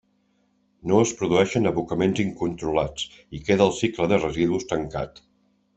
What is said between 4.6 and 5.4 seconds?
tancat.